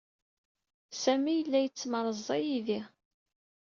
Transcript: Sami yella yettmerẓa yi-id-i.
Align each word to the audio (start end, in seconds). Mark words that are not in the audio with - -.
Sami 1.01 1.33
yella 1.35 1.59
yettmerẓa 1.61 2.35
yi-id-i. 2.39 2.79